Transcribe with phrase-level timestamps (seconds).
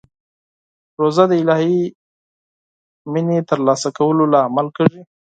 [0.99, 1.77] روژه د الهي
[3.13, 5.01] محبت ترلاسه کولو لامل کېږي.